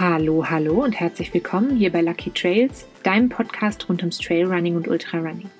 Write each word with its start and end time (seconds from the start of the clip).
Hallo, 0.00 0.48
hallo 0.48 0.84
und 0.84 0.92
herzlich 0.92 1.34
willkommen 1.34 1.76
hier 1.76 1.90
bei 1.90 2.02
Lucky 2.02 2.30
Trails, 2.30 2.86
deinem 3.02 3.28
Podcast 3.28 3.88
rund 3.88 4.00
ums 4.00 4.18
Trailrunning 4.18 4.76
und 4.76 4.86
Ultrarunning. 4.86 5.50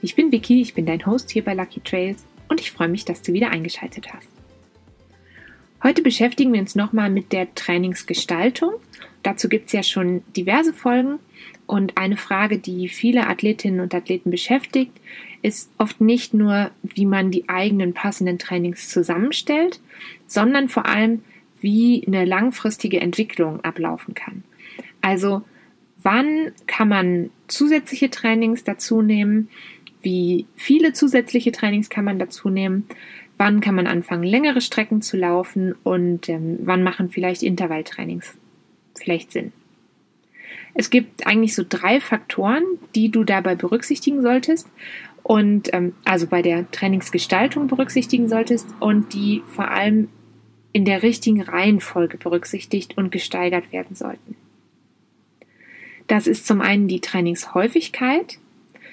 Ich 0.00 0.14
bin 0.14 0.30
Vicky, 0.30 0.62
ich 0.62 0.74
bin 0.74 0.86
dein 0.86 1.04
Host 1.04 1.32
hier 1.32 1.42
bei 1.42 1.52
Lucky 1.52 1.80
Trails 1.80 2.24
und 2.48 2.60
ich 2.60 2.70
freue 2.70 2.86
mich, 2.86 3.04
dass 3.04 3.22
du 3.22 3.32
wieder 3.32 3.50
eingeschaltet 3.50 4.14
hast. 4.14 4.28
Heute 5.82 6.02
beschäftigen 6.02 6.52
wir 6.52 6.60
uns 6.60 6.76
nochmal 6.76 7.10
mit 7.10 7.32
der 7.32 7.52
Trainingsgestaltung. 7.56 8.74
Dazu 9.24 9.48
gibt 9.48 9.66
es 9.66 9.72
ja 9.72 9.82
schon 9.82 10.22
diverse 10.36 10.72
Folgen 10.72 11.18
und 11.66 11.98
eine 11.98 12.16
Frage, 12.16 12.58
die 12.58 12.88
viele 12.88 13.26
Athletinnen 13.26 13.80
und 13.80 13.96
Athleten 13.96 14.30
beschäftigt, 14.30 14.92
ist 15.42 15.72
oft 15.76 16.00
nicht 16.00 16.34
nur, 16.34 16.70
wie 16.84 17.04
man 17.04 17.32
die 17.32 17.48
eigenen 17.48 17.94
passenden 17.94 18.38
Trainings 18.38 18.90
zusammenstellt, 18.90 19.80
sondern 20.28 20.68
vor 20.68 20.86
allem, 20.86 21.22
wie 21.60 22.04
eine 22.06 22.24
langfristige 22.24 23.00
Entwicklung 23.00 23.62
ablaufen 23.64 24.14
kann. 24.14 24.44
Also 25.00 25.42
wann 26.02 26.52
kann 26.66 26.88
man 26.88 27.30
zusätzliche 27.48 28.10
Trainings 28.10 28.64
dazu 28.64 29.02
nehmen? 29.02 29.48
Wie 30.02 30.46
viele 30.54 30.92
zusätzliche 30.92 31.52
Trainings 31.52 31.90
kann 31.90 32.04
man 32.04 32.18
dazu 32.18 32.48
nehmen? 32.48 32.86
Wann 33.38 33.60
kann 33.60 33.74
man 33.74 33.86
anfangen, 33.86 34.22
längere 34.22 34.60
Strecken 34.60 35.02
zu 35.02 35.16
laufen? 35.16 35.74
Und 35.82 36.28
ähm, 36.28 36.58
wann 36.62 36.82
machen 36.82 37.10
vielleicht 37.10 37.42
Intervalltrainings 37.42 38.34
vielleicht 38.94 39.32
Sinn? 39.32 39.52
Es 40.74 40.90
gibt 40.90 41.26
eigentlich 41.26 41.54
so 41.54 41.64
drei 41.66 42.00
Faktoren, 42.00 42.62
die 42.94 43.10
du 43.10 43.24
dabei 43.24 43.54
berücksichtigen 43.54 44.22
solltest 44.22 44.68
und 45.22 45.72
ähm, 45.72 45.94
also 46.04 46.26
bei 46.26 46.42
der 46.42 46.70
Trainingsgestaltung 46.70 47.66
berücksichtigen 47.66 48.28
solltest 48.28 48.68
und 48.78 49.12
die 49.12 49.42
vor 49.46 49.70
allem 49.70 50.08
in 50.76 50.84
der 50.84 51.02
richtigen 51.02 51.40
Reihenfolge 51.40 52.18
berücksichtigt 52.18 52.98
und 52.98 53.10
gesteigert 53.10 53.72
werden 53.72 53.96
sollten. 53.96 54.36
Das 56.06 56.26
ist 56.26 56.46
zum 56.46 56.60
einen 56.60 56.86
die 56.86 57.00
Trainingshäufigkeit, 57.00 58.38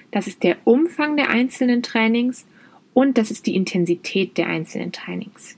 das 0.09 0.25
ist 0.27 0.43
der 0.43 0.55
Umfang 0.63 1.17
der 1.17 1.29
einzelnen 1.29 1.83
Trainings 1.83 2.45
und 2.93 3.17
das 3.17 3.31
ist 3.31 3.47
die 3.47 3.55
Intensität 3.57 4.37
der 4.37 4.47
einzelnen 4.47 4.93
Trainings. 4.93 5.57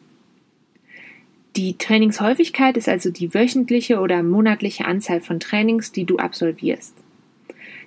Die 1.55 1.77
Trainingshäufigkeit 1.77 2.75
ist 2.75 2.89
also 2.89 3.11
die 3.11 3.35
wöchentliche 3.35 3.99
oder 3.99 4.23
monatliche 4.23 4.85
Anzahl 4.85 5.21
von 5.21 5.39
Trainings, 5.39 5.91
die 5.91 6.05
du 6.05 6.17
absolvierst. 6.17 6.95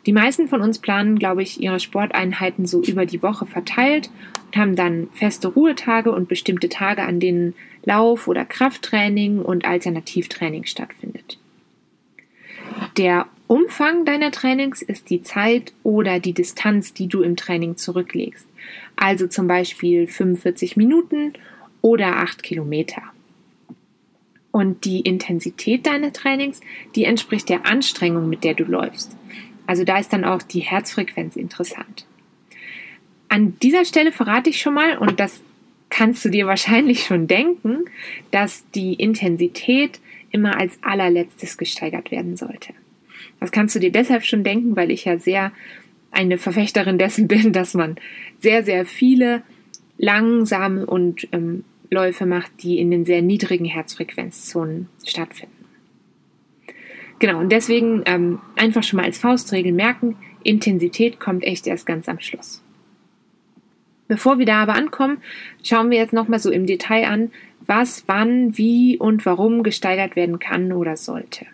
Die 0.07 0.13
meisten 0.13 0.47
von 0.47 0.63
uns 0.63 0.79
planen, 0.79 1.19
glaube 1.19 1.43
ich, 1.43 1.61
ihre 1.61 1.81
Sporteinheiten 1.81 2.67
so 2.67 2.83
über 2.83 3.05
die 3.05 3.21
Woche 3.21 3.47
verteilt 3.47 4.11
und 4.47 4.57
haben 4.57 4.77
dann 4.77 5.09
feste 5.13 5.49
Ruhetage 5.49 6.13
und 6.13 6.29
bestimmte 6.29 6.69
Tage, 6.69 7.03
an 7.03 7.19
denen 7.19 7.55
Lauf- 7.89 8.29
oder 8.29 8.45
Krafttraining 8.45 9.41
und 9.41 9.65
Alternativtraining 9.65 10.65
stattfindet. 10.67 11.39
Der 12.99 13.27
Umfang 13.47 14.05
deiner 14.05 14.31
Trainings 14.31 14.83
ist 14.83 15.09
die 15.09 15.23
Zeit 15.23 15.73
oder 15.83 16.21
die 16.21 16.35
Distanz, 16.35 16.93
die 16.93 17.09
du 17.09 17.23
im 17.23 17.35
Training 17.35 17.79
zurücklegst. 17.79 18.47
Also 18.97 19.27
zum 19.27 19.49
Beispiel 19.49 20.07
45 20.07 20.77
Minuten 20.77 21.33
oder 21.81 22.17
8 22.17 22.43
Kilometer. 22.43 23.01
Und 24.51 24.85
die 24.85 25.01
Intensität 25.01 25.87
deiner 25.87 26.13
Trainings, 26.13 26.61
die 26.95 27.05
entspricht 27.05 27.49
der 27.49 27.65
Anstrengung, 27.65 28.29
mit 28.29 28.45
der 28.45 28.53
du 28.53 28.65
läufst. 28.65 29.17
Also 29.67 29.85
da 29.85 29.99
ist 29.99 30.13
dann 30.13 30.27
auch 30.27 30.43
die 30.43 30.61
Herzfrequenz 30.61 31.37
interessant. 31.37 32.07
An 33.31 33.59
dieser 33.63 33.87
Stelle 33.87 34.13
verrate 34.13 34.51
ich 34.51 34.61
schon 34.61 34.75
mal, 34.75 34.99
und 34.99 35.21
das 35.21 35.41
kannst 35.99 36.25
du 36.25 36.29
dir 36.29 36.47
wahrscheinlich 36.47 37.03
schon 37.03 37.27
denken, 37.27 37.79
dass 38.31 38.65
die 38.71 38.95
Intensität 38.95 39.99
immer 40.31 40.57
als 40.57 40.79
allerletztes 40.81 41.59
gesteigert 41.59 42.13
werden 42.13 42.37
sollte. 42.37 42.73
Das 43.41 43.51
kannst 43.51 43.75
du 43.75 43.81
dir 43.81 43.91
deshalb 43.91 44.25
schon 44.25 44.45
denken, 44.45 44.77
weil 44.77 44.93
ich 44.93 45.07
ja 45.07 45.19
sehr 45.19 45.51
eine 46.13 46.39
Verfechterin 46.39 46.99
dessen 46.99 47.27
bin, 47.35 47.53
dass 47.53 47.75
man 47.75 47.97
sehr, 48.39 48.63
sehr 48.63 48.87
viele 48.87 49.43
langsame 49.97 50.87
und 50.87 51.27
ähm, 51.33 51.65
Läufe 51.91 52.27
macht, 52.27 52.53
die 52.63 52.79
in 52.79 52.93
den 52.93 53.05
sehr 53.05 53.21
niedrigen 53.21 53.65
Herzfrequenzzonen 53.65 54.89
stattfinden. 55.05 55.65
Genau, 57.19 57.41
und 57.41 57.51
deswegen 57.51 58.05
ähm, 58.07 58.39
einfach 58.55 58.85
schon 58.85 58.99
mal 58.99 59.07
als 59.07 59.19
Faustregel 59.19 59.73
merken, 59.73 60.15
Intensität 60.45 61.19
kommt 61.19 61.43
echt 61.43 61.67
erst 61.67 61.87
ganz 61.87 62.09
am 62.09 62.21
Schluss. 62.21 62.63
Bevor 64.09 64.39
wir 64.39 64.47
da 64.47 64.63
aber 64.63 64.75
ankommen, 64.75 65.19
schauen 65.63 65.91
wir 65.91 65.99
jetzt 65.99 66.15
nochmal 66.15 66.39
so 66.39 66.51
im 66.51 66.67
Detail 66.67 67.07
an, 67.07 67.31
was, 67.67 68.05
wann, 68.07 68.57
wie 68.57 68.97
und 68.97 69.27
warum 69.27 69.63
gesteigert 69.63 70.17
werden 70.17 70.39
kann 70.39 70.73
oder 70.73 70.97
sollte. 70.97 71.47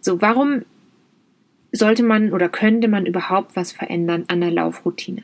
So, 0.00 0.22
warum 0.22 0.62
sollte 1.70 2.02
man 2.02 2.32
oder 2.32 2.48
könnte 2.48 2.88
man 2.88 3.04
überhaupt 3.04 3.54
was 3.54 3.72
verändern 3.72 4.24
an 4.28 4.40
der 4.40 4.50
Laufroutine? 4.50 5.22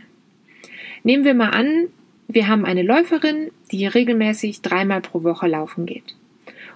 Nehmen 1.02 1.24
wir 1.24 1.34
mal 1.34 1.50
an, 1.50 1.88
wir 2.28 2.48
haben 2.48 2.64
eine 2.64 2.82
Läuferin, 2.82 3.50
die 3.70 3.86
regelmäßig 3.86 4.60
dreimal 4.62 5.00
pro 5.00 5.22
Woche 5.22 5.46
laufen 5.46 5.86
geht. 5.86 6.14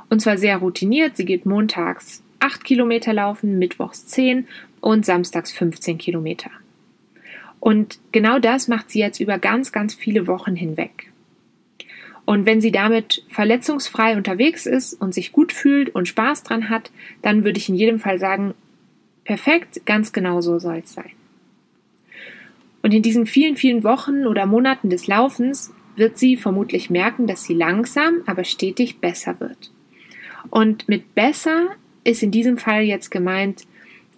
Und 0.09 0.21
zwar 0.21 0.39
sehr 0.39 0.59
routiniert. 0.59 1.17
Sie 1.17 1.25
geht 1.25 1.47
montags 1.47 2.23
8 2.41 2.65
Kilometer 2.65 3.13
laufen, 3.13 3.59
mittwochs 3.59 4.07
10 4.07 4.47
und 4.81 5.05
samstags 5.05 5.53
15 5.53 5.99
Kilometer. 5.99 6.51
Und 7.61 7.99
genau 8.13 8.39
das 8.39 8.69
macht 8.69 8.91
sie 8.91 9.01
jetzt 9.01 9.21
über 9.21 9.39
ganz, 9.39 9.73
ganz 9.73 9.95
viele 9.95 10.27
Wochen 10.27 10.55
hinweg. 10.55 11.11
Und 12.25 12.45
wenn 12.45 12.61
sie 12.61 12.73
damit 12.73 13.25
verletzungsfrei 13.29 14.17
unterwegs 14.17 14.67
ist 14.67 14.93
und 14.93 15.15
sich 15.15 15.33
gut 15.33 15.53
fühlt 15.53 15.95
und 15.95 16.09
Spaß 16.09 16.43
dran 16.43 16.69
hat, 16.69 16.91
dann 17.23 17.43
würde 17.43 17.59
ich 17.59 17.69
in 17.69 17.75
jedem 17.75 17.99
Fall 17.99 18.19
sagen, 18.19 18.53
perfekt, 19.25 19.81
ganz 19.87 20.13
genau 20.13 20.41
so 20.41 20.59
soll 20.59 20.83
es 20.85 20.93
sein. 20.93 21.11
Und 22.83 22.93
in 22.93 23.03
diesen 23.03 23.27
vielen, 23.27 23.57
vielen 23.57 23.83
Wochen 23.83 24.27
oder 24.27 24.47
Monaten 24.47 24.91
des 24.91 25.07
Laufens 25.07 25.73
wird 25.97 26.19
sie 26.19 26.37
vermutlich 26.37 26.91
merken, 26.91 27.27
dass 27.27 27.45
sie 27.45 27.55
langsam, 27.55 28.23
aber 28.27 28.45
stetig 28.45 28.99
besser 29.01 29.41
wird. 29.41 29.73
Und 30.51 30.89
mit 30.89 31.15
besser 31.15 31.69
ist 32.05 32.23
in 32.23 32.31
diesem 32.31 32.59
Fall 32.59 32.83
jetzt 32.83 33.11
gemeint, 33.11 33.65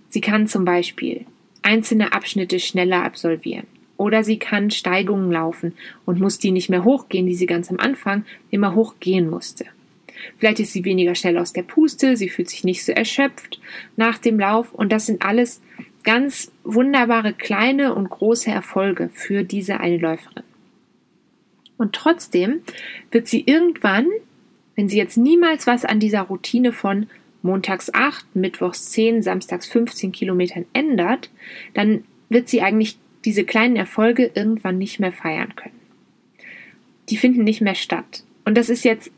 sie 0.09 0.21
kann 0.21 0.47
zum 0.47 0.65
Beispiel 0.65 1.27
einzelne 1.71 2.13
Abschnitte 2.13 2.59
schneller 2.59 3.05
absolvieren. 3.05 3.67
Oder 3.97 4.25
sie 4.25 4.39
kann 4.39 4.71
Steigungen 4.71 5.31
laufen 5.31 5.75
und 6.05 6.21
muss 6.21 6.39
die 6.39 6.51
nicht 6.51 6.69
mehr 6.69 6.85
hochgehen, 6.85 7.27
die 7.27 7.35
sie 7.35 7.47
ganz 7.47 7.71
am 7.71 7.79
Anfang 7.79 8.25
immer 8.51 8.75
hochgehen 8.75 9.31
musste. 9.31 9.67
Vielleicht 10.39 10.59
ist 10.59 10.73
sie 10.73 10.85
weniger 10.85 11.15
schnell 11.15 11.39
aus 11.39 11.53
der 11.53 11.63
Puste, 11.63 12.17
sie 12.17 12.29
fühlt 12.29 12.51
sich 12.51 12.65
nicht 12.65 12.85
so 12.85 12.93
erschöpft 12.93 13.61
nach 13.97 14.19
dem 14.19 14.41
Lauf 14.41 14.73
und 14.75 14.91
das 14.91 15.07
sind 15.07 15.23
alles 15.23 15.63
ganz 16.03 16.51
wunderbare 16.65 17.35
kleine 17.35 17.95
und 17.95 18.11
große 18.11 18.51
Erfolge 18.51 19.11
für 19.13 19.45
diese 19.45 19.81
eine 19.81 19.99
Läuferin. 19.99 20.43
Und 21.77 21.95
trotzdem 21.95 22.63
wird 23.13 23.29
sie 23.29 23.43
irgendwann 23.47 24.07
wenn 24.81 24.89
sie 24.89 24.97
jetzt 24.97 25.19
niemals 25.19 25.67
was 25.67 25.85
an 25.85 26.01
dieser 26.01 26.23
Routine 26.23 26.73
von 26.73 27.07
montags 27.43 27.93
8, 27.93 28.37
mittwochs 28.37 28.91
10, 28.91 29.23
samstags 29.23 29.67
15 29.67 30.13
Kilometern 30.13 30.67
ändert, 30.73 31.31
dann 31.75 32.05
wird 32.29 32.49
sie 32.49 32.63
eigentlich 32.63 32.99
diese 33.25 33.45
kleinen 33.45 33.77
Erfolge 33.77 34.31
irgendwann 34.35 34.79
nicht 34.79 35.01
mehr 35.01 35.13
feiern 35.13 35.55
können. 35.57 35.79
Die 37.09 37.17
finden 37.17 37.45
nicht 37.45 37.61
mehr 37.61 37.75
statt. 37.75 38.25
Und 38.45 38.57
das 38.57 38.69
ist 38.69 38.85
jetzt 38.85 39.11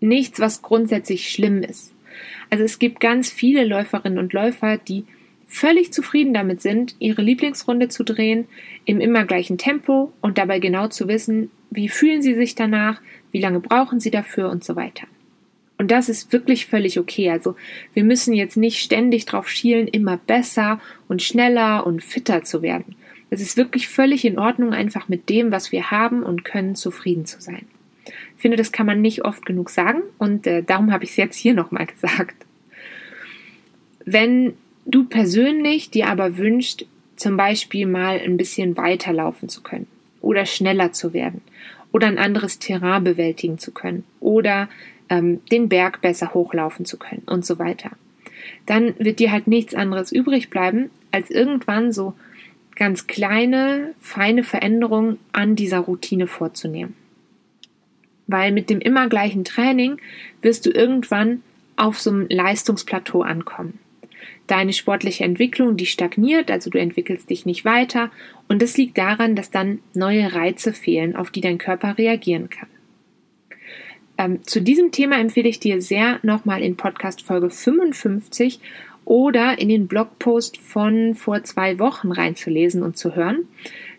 nichts, 0.00 0.40
was 0.40 0.62
grundsätzlich 0.62 1.30
schlimm 1.30 1.62
ist. 1.62 1.94
Also 2.50 2.64
es 2.64 2.78
gibt 2.78 3.00
ganz 3.00 3.30
viele 3.30 3.64
Läuferinnen 3.64 4.18
und 4.18 4.32
Läufer, 4.32 4.76
die 4.76 5.04
völlig 5.46 5.92
zufrieden 5.92 6.34
damit 6.34 6.62
sind, 6.62 6.96
ihre 6.98 7.22
Lieblingsrunde 7.22 7.88
zu 7.88 8.04
drehen, 8.04 8.46
im 8.84 9.00
immer 9.00 9.24
gleichen 9.24 9.58
Tempo 9.58 10.12
und 10.20 10.38
dabei 10.38 10.58
genau 10.58 10.88
zu 10.88 11.08
wissen, 11.08 11.50
wie 11.70 11.88
fühlen 11.88 12.22
sie 12.22 12.34
sich 12.34 12.54
danach, 12.54 13.00
wie 13.30 13.40
lange 13.40 13.60
brauchen 13.60 14.00
sie 14.00 14.10
dafür 14.10 14.50
und 14.50 14.64
so 14.64 14.76
weiter. 14.76 15.06
Und 15.82 15.90
das 15.90 16.08
ist 16.08 16.32
wirklich 16.32 16.66
völlig 16.66 17.00
okay. 17.00 17.28
Also 17.28 17.56
wir 17.92 18.04
müssen 18.04 18.34
jetzt 18.34 18.56
nicht 18.56 18.78
ständig 18.78 19.24
drauf 19.24 19.48
schielen, 19.48 19.88
immer 19.88 20.16
besser 20.16 20.80
und 21.08 21.22
schneller 21.22 21.84
und 21.84 22.04
fitter 22.04 22.44
zu 22.44 22.62
werden. 22.62 22.94
Es 23.30 23.40
ist 23.40 23.56
wirklich 23.56 23.88
völlig 23.88 24.24
in 24.24 24.38
Ordnung, 24.38 24.72
einfach 24.72 25.08
mit 25.08 25.28
dem, 25.28 25.50
was 25.50 25.72
wir 25.72 25.90
haben 25.90 26.22
und 26.22 26.44
können, 26.44 26.76
zufrieden 26.76 27.26
zu 27.26 27.40
sein. 27.40 27.66
Ich 28.06 28.42
finde, 28.42 28.56
das 28.56 28.70
kann 28.70 28.86
man 28.86 29.00
nicht 29.00 29.24
oft 29.24 29.44
genug 29.44 29.70
sagen 29.70 30.02
und 30.18 30.46
äh, 30.46 30.62
darum 30.62 30.92
habe 30.92 31.02
ich 31.02 31.10
es 31.10 31.16
jetzt 31.16 31.36
hier 31.36 31.52
nochmal 31.52 31.86
gesagt. 32.00 32.46
Wenn 34.04 34.54
du 34.86 35.02
persönlich 35.02 35.90
dir 35.90 36.06
aber 36.06 36.38
wünschst, 36.38 36.86
zum 37.16 37.36
Beispiel 37.36 37.86
mal 37.86 38.20
ein 38.20 38.36
bisschen 38.36 38.76
weiterlaufen 38.76 39.48
zu 39.48 39.64
können 39.64 39.88
oder 40.20 40.46
schneller 40.46 40.92
zu 40.92 41.12
werden 41.12 41.40
oder 41.90 42.06
ein 42.06 42.18
anderes 42.18 42.60
Terrain 42.60 43.02
bewältigen 43.02 43.58
zu 43.58 43.72
können 43.72 44.04
oder 44.20 44.68
ähm, 45.12 45.42
den 45.52 45.68
Berg 45.68 46.00
besser 46.00 46.32
hochlaufen 46.32 46.86
zu 46.86 46.98
können 46.98 47.22
und 47.26 47.44
so 47.44 47.58
weiter. 47.58 47.90
Dann 48.64 48.94
wird 48.98 49.18
dir 49.18 49.30
halt 49.30 49.46
nichts 49.46 49.74
anderes 49.74 50.10
übrig 50.10 50.48
bleiben, 50.48 50.90
als 51.10 51.30
irgendwann 51.30 51.92
so 51.92 52.14
ganz 52.74 53.06
kleine, 53.06 53.94
feine 54.00 54.42
Veränderungen 54.42 55.18
an 55.32 55.54
dieser 55.54 55.80
Routine 55.80 56.26
vorzunehmen. 56.26 56.96
Weil 58.26 58.52
mit 58.52 58.70
dem 58.70 58.80
immer 58.80 59.08
gleichen 59.08 59.44
Training 59.44 59.98
wirst 60.40 60.64
du 60.64 60.70
irgendwann 60.70 61.42
auf 61.76 62.00
so 62.00 62.10
einem 62.10 62.26
Leistungsplateau 62.30 63.20
ankommen. 63.20 63.78
Deine 64.46 64.72
sportliche 64.72 65.24
Entwicklung, 65.24 65.76
die 65.76 65.86
stagniert, 65.86 66.50
also 66.50 66.70
du 66.70 66.78
entwickelst 66.78 67.28
dich 67.28 67.44
nicht 67.44 67.66
weiter 67.66 68.10
und 68.48 68.62
das 68.62 68.76
liegt 68.78 68.96
daran, 68.96 69.36
dass 69.36 69.50
dann 69.50 69.80
neue 69.92 70.32
Reize 70.32 70.72
fehlen, 70.72 71.16
auf 71.16 71.30
die 71.30 71.42
dein 71.42 71.58
Körper 71.58 71.98
reagieren 71.98 72.48
kann. 72.48 72.68
Ähm, 74.22 74.44
zu 74.44 74.62
diesem 74.62 74.92
Thema 74.92 75.18
empfehle 75.18 75.48
ich 75.48 75.58
dir 75.58 75.82
sehr 75.82 76.20
nochmal 76.22 76.62
in 76.62 76.76
Podcast 76.76 77.22
Folge 77.22 77.50
55 77.50 78.60
oder 79.04 79.58
in 79.58 79.68
den 79.68 79.88
Blogpost 79.88 80.58
von 80.58 81.16
vor 81.16 81.42
zwei 81.42 81.80
Wochen 81.80 82.12
reinzulesen 82.12 82.84
und 82.84 82.96
zu 82.96 83.16
hören. 83.16 83.48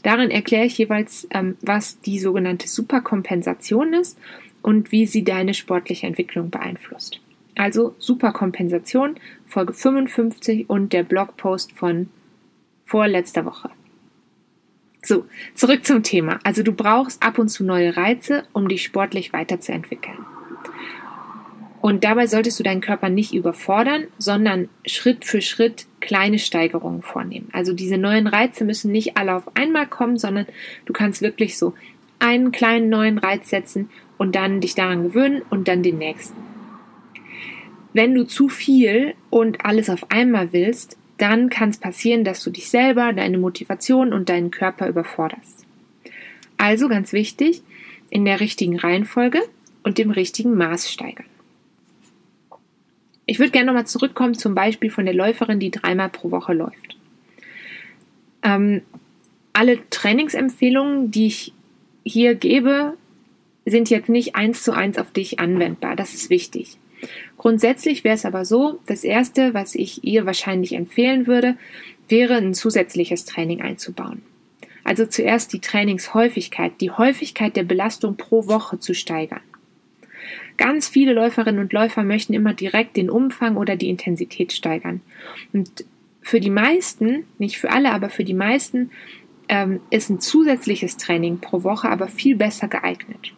Darin 0.01 0.31
erkläre 0.31 0.65
ich 0.65 0.77
jeweils, 0.77 1.27
ähm, 1.31 1.57
was 1.61 1.99
die 1.99 2.19
sogenannte 2.19 2.69
Superkompensation 2.69 3.93
ist 3.93 4.17
und 4.61 4.93
wie 4.93 5.07
sie 5.07 5.25
deine 5.25 5.53
sportliche 5.53 6.07
Entwicklung 6.07 6.49
beeinflusst. 6.49 7.19
Also 7.55 7.93
Superkompensation, 7.99 9.17
Folge 9.45 9.73
55 9.73 10.69
und 10.69 10.93
der 10.93 11.03
Blogpost 11.03 11.73
von 11.73 12.07
vorletzter 12.85 13.43
Woche. 13.45 13.69
So, 15.03 15.25
zurück 15.53 15.85
zum 15.85 16.01
Thema. 16.01 16.39
Also 16.43 16.63
du 16.63 16.71
brauchst 16.71 17.21
ab 17.21 17.37
und 17.37 17.49
zu 17.49 17.65
neue 17.65 17.97
Reize, 17.97 18.45
um 18.53 18.69
dich 18.69 18.83
sportlich 18.83 19.33
weiterzuentwickeln. 19.33 20.17
Und 21.81 22.05
dabei 22.05 22.27
solltest 22.27 22.57
du 22.57 22.63
deinen 22.63 22.79
Körper 22.79 23.09
nicht 23.09 23.33
überfordern, 23.33 24.07
sondern 24.17 24.69
Schritt 24.85 25.25
für 25.25 25.41
Schritt 25.41 25.85
kleine 25.99 26.39
Steigerungen 26.39 27.01
vornehmen. 27.01 27.49
Also 27.51 27.73
diese 27.73 27.97
neuen 27.97 28.27
Reize 28.27 28.63
müssen 28.63 28.93
nicht 28.93 29.17
alle 29.17 29.35
auf 29.35 29.53
einmal 29.57 29.87
kommen, 29.87 30.17
sondern 30.17 30.45
du 30.85 30.93
kannst 30.93 31.21
wirklich 31.21 31.57
so 31.57 31.73
einen 32.19 32.53
kleinen 32.53 32.87
neuen 32.87 33.17
Reiz 33.17 33.49
setzen 33.49 33.89
und 34.17 34.35
dann 34.35 34.61
dich 34.61 34.75
daran 34.75 35.03
gewöhnen 35.03 35.41
und 35.49 35.67
dann 35.67 35.83
den 35.83 35.97
nächsten. 35.97 36.37
Wenn 37.91 38.15
du 38.15 38.23
zu 38.23 38.47
viel 38.47 39.15
und 39.29 39.65
alles 39.65 39.89
auf 39.89 40.09
einmal 40.09 40.53
willst, 40.53 40.97
dann 41.17 41.49
kann 41.49 41.69
es 41.69 41.77
passieren, 41.77 42.23
dass 42.23 42.43
du 42.43 42.49
dich 42.49 42.69
selber, 42.69 43.13
deine 43.13 43.37
Motivation 43.37 44.13
und 44.13 44.29
deinen 44.29 44.51
Körper 44.51 44.87
überforderst. 44.87 45.65
Also 46.57 46.89
ganz 46.89 47.13
wichtig, 47.13 47.61
in 48.09 48.25
der 48.25 48.39
richtigen 48.39 48.77
Reihenfolge 48.77 49.41
und 49.83 49.97
dem 49.97 50.11
richtigen 50.11 50.55
Maß 50.55 50.91
steigern. 50.91 51.25
Ich 53.25 53.39
würde 53.39 53.51
gerne 53.51 53.67
nochmal 53.67 53.87
zurückkommen 53.87 54.33
zum 54.33 54.53
Beispiel 54.53 54.89
von 54.89 55.05
der 55.05 55.13
Läuferin, 55.13 55.59
die 55.59 55.71
dreimal 55.71 56.09
pro 56.09 56.31
Woche 56.31 56.53
läuft. 56.53 56.97
Ähm, 58.43 58.81
alle 59.53 59.89
Trainingsempfehlungen, 59.89 61.11
die 61.11 61.27
ich 61.27 61.53
hier 62.03 62.35
gebe, 62.35 62.97
sind 63.65 63.89
jetzt 63.89 64.09
nicht 64.09 64.35
eins 64.35 64.63
zu 64.63 64.73
eins 64.73 64.97
auf 64.97 65.11
dich 65.11 65.39
anwendbar. 65.39 65.95
Das 65.95 66.13
ist 66.13 66.29
wichtig. 66.29 66.77
Grundsätzlich 67.37 68.03
wäre 68.03 68.15
es 68.15 68.25
aber 68.25 68.45
so, 68.45 68.79
das 68.85 69.03
Erste, 69.03 69.53
was 69.53 69.75
ich 69.75 70.03
ihr 70.03 70.25
wahrscheinlich 70.25 70.73
empfehlen 70.73 71.27
würde, 71.27 71.57
wäre 72.07 72.35
ein 72.35 72.53
zusätzliches 72.53 73.25
Training 73.25 73.61
einzubauen. 73.61 74.21
Also 74.83 75.05
zuerst 75.05 75.53
die 75.53 75.61
Trainingshäufigkeit, 75.61 76.73
die 76.81 76.91
Häufigkeit 76.91 77.55
der 77.55 77.63
Belastung 77.63 78.17
pro 78.17 78.47
Woche 78.47 78.79
zu 78.79 78.93
steigern. 78.93 79.41
Ganz 80.57 80.87
viele 80.87 81.13
Läuferinnen 81.13 81.61
und 81.61 81.73
Läufer 81.73 82.03
möchten 82.03 82.33
immer 82.33 82.53
direkt 82.53 82.97
den 82.97 83.09
Umfang 83.09 83.57
oder 83.57 83.75
die 83.75 83.89
Intensität 83.89 84.53
steigern. 84.53 85.01
Und 85.51 85.85
für 86.21 86.39
die 86.39 86.49
meisten, 86.49 87.25
nicht 87.37 87.57
für 87.57 87.71
alle, 87.71 87.91
aber 87.91 88.09
für 88.09 88.23
die 88.23 88.33
meisten, 88.33 88.91
ähm, 89.49 89.81
ist 89.89 90.09
ein 90.09 90.19
zusätzliches 90.19 90.97
Training 90.97 91.39
pro 91.39 91.63
Woche 91.63 91.89
aber 91.89 92.07
viel 92.07 92.35
besser 92.35 92.67
geeignet. 92.67 93.33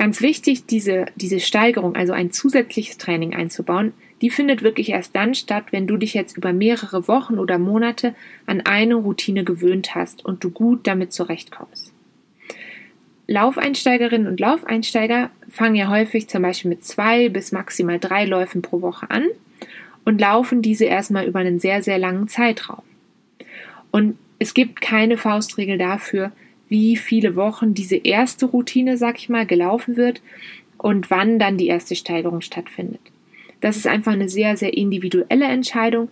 Ganz 0.00 0.22
wichtig, 0.22 0.64
diese, 0.64 1.04
diese 1.16 1.40
Steigerung, 1.40 1.94
also 1.94 2.14
ein 2.14 2.32
zusätzliches 2.32 2.96
Training 2.96 3.34
einzubauen, 3.34 3.92
die 4.22 4.30
findet 4.30 4.62
wirklich 4.62 4.88
erst 4.88 5.14
dann 5.14 5.34
statt, 5.34 5.64
wenn 5.72 5.86
du 5.86 5.98
dich 5.98 6.14
jetzt 6.14 6.38
über 6.38 6.54
mehrere 6.54 7.06
Wochen 7.06 7.38
oder 7.38 7.58
Monate 7.58 8.14
an 8.46 8.62
eine 8.62 8.94
Routine 8.94 9.44
gewöhnt 9.44 9.94
hast 9.94 10.24
und 10.24 10.42
du 10.42 10.48
gut 10.48 10.86
damit 10.86 11.12
zurechtkommst. 11.12 11.92
Laufeinsteigerinnen 13.26 14.26
und 14.26 14.40
Laufeinsteiger 14.40 15.28
fangen 15.50 15.74
ja 15.74 15.90
häufig 15.90 16.28
zum 16.28 16.40
Beispiel 16.40 16.70
mit 16.70 16.82
zwei 16.82 17.28
bis 17.28 17.52
maximal 17.52 17.98
drei 17.98 18.24
Läufen 18.24 18.62
pro 18.62 18.80
Woche 18.80 19.10
an 19.10 19.26
und 20.06 20.18
laufen 20.18 20.62
diese 20.62 20.86
erstmal 20.86 21.26
über 21.26 21.40
einen 21.40 21.60
sehr, 21.60 21.82
sehr 21.82 21.98
langen 21.98 22.26
Zeitraum. 22.26 22.84
Und 23.90 24.16
es 24.38 24.54
gibt 24.54 24.80
keine 24.80 25.18
Faustregel 25.18 25.76
dafür, 25.76 26.32
wie 26.70 26.96
viele 26.96 27.36
Wochen 27.36 27.74
diese 27.74 27.96
erste 27.96 28.46
Routine, 28.46 28.96
sag 28.96 29.18
ich 29.18 29.28
mal, 29.28 29.44
gelaufen 29.44 29.96
wird 29.96 30.22
und 30.78 31.10
wann 31.10 31.38
dann 31.38 31.58
die 31.58 31.66
erste 31.66 31.94
Steigerung 31.94 32.40
stattfindet. 32.40 33.00
Das 33.60 33.76
ist 33.76 33.86
einfach 33.86 34.12
eine 34.12 34.30
sehr, 34.30 34.56
sehr 34.56 34.72
individuelle 34.72 35.44
Entscheidung, 35.44 36.08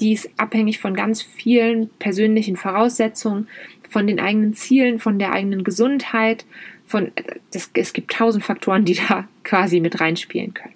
die 0.00 0.12
ist 0.12 0.30
abhängig 0.36 0.78
von 0.78 0.94
ganz 0.94 1.22
vielen 1.22 1.88
persönlichen 1.98 2.56
Voraussetzungen, 2.56 3.48
von 3.88 4.06
den 4.06 4.20
eigenen 4.20 4.54
Zielen, 4.54 4.98
von 4.98 5.18
der 5.18 5.32
eigenen 5.32 5.64
Gesundheit, 5.64 6.44
von 6.86 7.12
das, 7.52 7.70
es 7.74 7.92
gibt 7.92 8.10
tausend 8.10 8.44
Faktoren, 8.44 8.84
die 8.84 8.94
da 9.08 9.28
quasi 9.44 9.80
mit 9.80 10.00
reinspielen 10.00 10.54
können. 10.54 10.74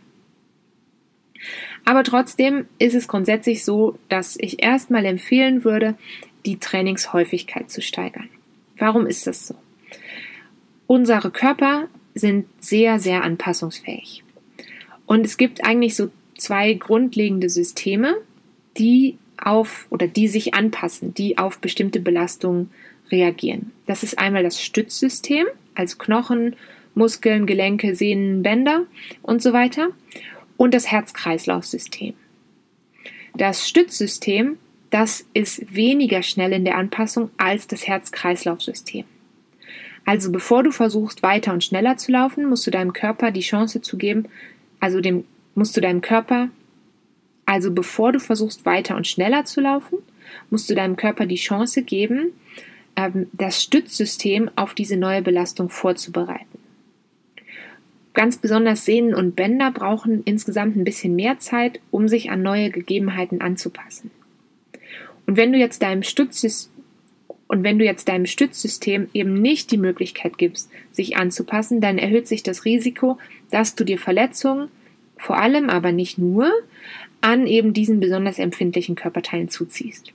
Aber 1.85 2.05
trotzdem 2.05 2.67
ist 2.79 2.95
es 2.95 3.09
grundsätzlich 3.09 3.65
so, 3.65 3.99
dass 4.09 4.37
ich 4.41 4.63
erstmal 4.63 5.05
empfehlen 5.05 5.65
würde, 5.65 5.97
die 6.47 6.59
Trainingshäufigkeit 6.59 7.71
zu 7.71 7.83
steigern. 7.83 8.29
Warum 8.79 9.07
ist 9.07 9.27
das 9.27 9.49
so? 9.49 9.55
Unsere 10.87 11.31
Körper 11.31 11.89
sind 12.15 12.47
sehr, 12.61 12.99
sehr 12.99 13.23
anpassungsfähig. 13.23 14.23
Und 15.07 15.25
es 15.25 15.37
gibt 15.37 15.65
eigentlich 15.65 15.97
so 15.97 16.11
zwei 16.37 16.75
grundlegende 16.75 17.49
Systeme, 17.49 18.17
die 18.77 19.19
auf 19.37 19.87
oder 19.91 20.07
die 20.07 20.29
sich 20.29 20.55
anpassen, 20.55 21.15
die 21.15 21.39
auf 21.39 21.59
bestimmte 21.59 22.01
Belastungen 22.01 22.71
reagieren. 23.11 23.73
Das 23.87 24.03
ist 24.03 24.19
einmal 24.19 24.43
das 24.43 24.63
Stützsystem, 24.63 25.47
also 25.75 25.97
Knochen, 25.99 26.57
Muskeln, 26.95 27.47
Gelenke, 27.47 27.95
Sehnen, 27.95 28.43
Bänder 28.43 28.87
und 29.23 29.43
so 29.43 29.53
weiter, 29.53 29.89
und 30.57 30.73
das 30.73 30.91
Herz-Kreislauf-System. 30.91 32.15
Das 33.37 33.69
Stützsystem, 33.69 34.59
das 34.95 35.27
ist 35.35 35.75
weniger 35.75 36.23
schnell 36.23 36.53
in 36.53 36.65
der 36.65 36.77
Anpassung 36.77 37.31
als 37.37 37.67
das 37.67 37.87
Herz-Kreislauf-System. 37.87 39.05
Also 40.05 40.31
bevor 40.31 40.63
du 40.63 40.71
versuchst, 40.71 41.23
weiter 41.23 41.53
und 41.53 41.65
schneller 41.65 41.97
zu 41.97 42.13
laufen, 42.13 42.47
musst 42.47 42.67
du 42.67 42.71
deinem 42.71 42.93
Körper 42.93 43.31
die 43.31 43.41
Chance 43.41 43.81
zu 43.81 43.97
geben, 43.97 44.27
also 44.81 45.01
dem, 45.01 45.25
musst 45.55 45.77
du 45.77 45.81
deinem 45.81 46.01
Körper 46.01 46.51
also 47.47 47.73
bevor 47.73 48.13
du 48.13 48.21
versuchst 48.21 48.65
weiter 48.65 48.97
und 48.97 49.07
schneller 49.07 49.45
zu 49.45 49.61
laufen, 49.61 49.99
musst 50.51 50.69
du 50.71 50.75
deinem 50.75 50.97
Körper 50.97 51.27
die 51.27 51.35
Chance 51.37 51.83
geben, 51.83 52.33
ähm, 52.97 53.29
das 53.33 53.63
Stützsystem 53.63 54.51
auf 54.57 54.75
diese 54.75 54.97
neue 54.97 55.23
Belastung 55.23 55.69
vorzubereiten. 55.69 56.59
Ganz 58.15 58.37
besonders 58.39 58.85
Sehnen 58.85 59.15
und 59.15 59.35
Bänder 59.35 59.73
brauchen 59.73 60.23
insgesamt 60.25 60.77
ein 60.77 60.85
bisschen 60.85 61.17
mehr 61.17 61.41
Zeit, 61.41 61.81
um 61.91 62.09
sich 62.09 62.31
an 62.31 62.43
neue 62.43 62.71
Gegebenheiten 62.71 63.41
anzupassen. 63.41 64.11
Und 65.27 65.37
wenn 65.37 65.53
du 65.53 65.59
jetzt 65.59 65.83
deinem 65.83 66.03
Stützsystem 66.03 66.73
und 67.47 67.63
wenn 67.63 67.79
du 67.79 67.85
jetzt 67.85 68.09
deinem 68.09 68.27
Stützsystem 68.27 69.09
eben 69.13 69.35
nicht 69.35 69.71
die 69.71 69.77
Möglichkeit 69.77 70.39
gibst, 70.39 70.71
sich 70.93 71.17
anzupassen, 71.17 71.81
dann 71.81 71.99
erhöht 71.99 72.27
sich 72.27 72.43
das 72.43 72.65
Risiko, 72.65 73.19
dass 73.51 73.75
du 73.75 73.85
dir 73.85 73.99
Verletzungen, 73.99 74.69
vor 75.17 75.37
allem 75.39 75.71
aber 75.71 75.93
nicht 75.93 76.19
nur, 76.19 76.51
an 77.21 77.47
eben 77.47 77.73
diesen 77.73 78.01
besonders 78.01 78.39
empfindlichen 78.39 78.97
Körperteilen 78.97 79.49
zuziehst. 79.49 80.13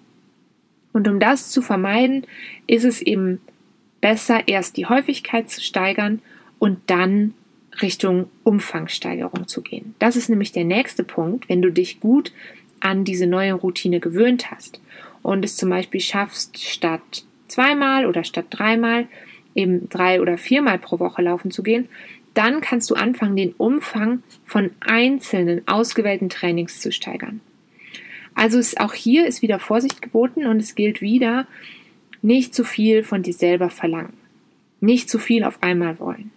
Und 0.92 1.08
um 1.08 1.20
das 1.20 1.50
zu 1.50 1.62
vermeiden, 1.62 2.26
ist 2.68 2.84
es 2.84 3.02
eben 3.02 3.40
besser, 4.02 4.48
erst 4.48 4.78
die 4.78 4.88
Häufigkeit 4.88 5.50
zu 5.50 5.62
steigern 5.62 6.22
und 6.58 6.80
dann 6.88 7.34
Richtung 7.82 8.28
Umfangssteigerung 8.44 9.48
zu 9.48 9.62
gehen. 9.62 9.96
Das 10.00 10.16
ist 10.16 10.30
nämlich 10.30 10.52
der 10.52 10.66
nächste 10.66 11.04
Punkt, 11.04 11.48
wenn 11.48 11.62
du 11.62 11.72
dich 11.72 12.00
gut 12.00 12.34
an 12.80 13.04
diese 13.04 13.28
neue 13.28 13.54
Routine 13.54 14.00
gewöhnt 14.00 14.52
hast 14.52 14.82
und 15.22 15.44
es 15.46 15.58
zum 15.58 15.70
Beispiel 15.70 16.02
schaffst, 16.02 16.60
statt 16.60 17.26
zweimal 17.48 18.06
oder 18.06 18.24
statt 18.24 18.46
dreimal 18.50 19.08
eben 19.56 19.90
drei 19.90 20.22
oder 20.22 20.38
viermal 20.38 20.80
pro 20.80 21.00
Woche 21.00 21.22
laufen 21.22 21.52
zu 21.52 21.64
gehen, 21.64 21.90
dann 22.34 22.62
kannst 22.62 22.90
du 22.90 22.96
anfangen, 22.96 23.36
den 23.36 23.54
Umfang 23.54 24.24
von 24.46 24.72
einzelnen 24.80 25.68
ausgewählten 25.68 26.30
Trainings 26.30 26.80
zu 26.80 26.92
steigern. 26.92 27.42
Also 28.36 28.60
ist 28.60 28.80
auch 28.80 28.94
hier 28.94 29.28
ist 29.28 29.42
wieder 29.42 29.60
Vorsicht 29.60 30.02
geboten 30.02 30.46
und 30.46 30.62
es 30.62 30.76
gilt 30.76 31.02
wieder, 31.02 31.48
nicht 32.22 32.54
zu 32.54 32.64
viel 32.64 33.04
von 33.04 33.24
dir 33.24 33.34
selber 33.34 33.70
verlangen. 33.70 34.14
Nicht 34.80 35.10
zu 35.10 35.20
viel 35.20 35.44
auf 35.44 35.62
einmal 35.62 36.00
wollen. 36.00 36.32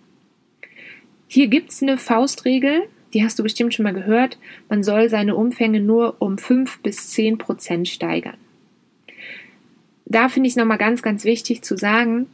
Hier 1.28 1.46
gibt 1.46 1.70
es 1.70 1.82
eine 1.82 1.98
Faustregel, 1.98 2.88
die 3.12 3.24
hast 3.24 3.38
du 3.38 3.42
bestimmt 3.42 3.74
schon 3.74 3.84
mal 3.84 3.94
gehört. 3.94 4.38
Man 4.68 4.82
soll 4.82 5.08
seine 5.08 5.36
Umfänge 5.36 5.80
nur 5.80 6.16
um 6.20 6.38
5 6.38 6.80
bis 6.80 7.10
10 7.10 7.38
Prozent 7.38 7.88
steigern. 7.88 8.36
Da 10.04 10.28
finde 10.28 10.46
ich 10.46 10.52
es 10.52 10.56
nochmal 10.56 10.78
ganz, 10.78 11.02
ganz 11.02 11.24
wichtig 11.24 11.62
zu 11.62 11.76
sagen, 11.76 12.26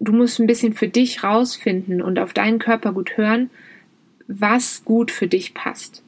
du 0.00 0.12
musst 0.12 0.40
ein 0.40 0.46
bisschen 0.46 0.72
für 0.72 0.88
dich 0.88 1.22
rausfinden 1.22 2.02
und 2.02 2.18
auf 2.18 2.32
deinen 2.32 2.58
Körper 2.58 2.92
gut 2.92 3.16
hören, 3.16 3.50
was 4.26 4.84
gut 4.84 5.10
für 5.10 5.28
dich 5.28 5.54
passt. 5.54 6.02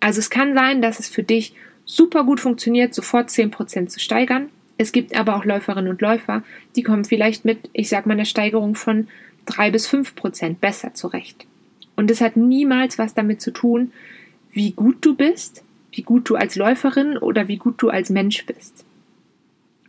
Also 0.00 0.20
es 0.20 0.30
kann 0.30 0.54
sein, 0.54 0.82
dass 0.82 0.98
es 0.98 1.08
für 1.08 1.22
dich 1.22 1.54
super 1.84 2.24
gut 2.24 2.40
funktioniert, 2.40 2.94
sofort 2.94 3.30
10% 3.30 3.88
zu 3.88 4.00
steigern. 4.00 4.48
Es 4.76 4.92
gibt 4.92 5.16
aber 5.16 5.36
auch 5.36 5.44
Läuferinnen 5.44 5.90
und 5.90 6.00
Läufer, 6.00 6.44
die 6.76 6.82
kommen 6.82 7.04
vielleicht 7.04 7.44
mit, 7.44 7.68
ich 7.72 7.88
sag 7.88 8.06
mal, 8.06 8.14
einer 8.14 8.24
Steigerung 8.24 8.74
von 8.74 9.08
3 9.46 9.70
bis 9.70 9.88
5% 9.88 10.56
besser 10.56 10.94
zurecht. 10.94 11.47
Und 11.98 12.12
es 12.12 12.20
hat 12.20 12.36
niemals 12.36 12.96
was 12.96 13.14
damit 13.14 13.40
zu 13.40 13.50
tun, 13.50 13.90
wie 14.52 14.70
gut 14.70 14.98
du 15.00 15.16
bist, 15.16 15.64
wie 15.90 16.02
gut 16.02 16.30
du 16.30 16.36
als 16.36 16.54
Läuferin 16.54 17.18
oder 17.18 17.48
wie 17.48 17.56
gut 17.56 17.82
du 17.82 17.88
als 17.88 18.08
Mensch 18.08 18.46
bist. 18.46 18.84